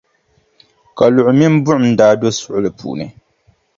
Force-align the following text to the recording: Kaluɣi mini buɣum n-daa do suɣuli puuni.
Kaluɣi 0.97 1.31
mini 1.39 1.57
buɣum 1.63 1.83
n-daa 1.91 2.13
do 2.19 2.27
suɣuli 2.31 2.71
puuni. 2.79 3.07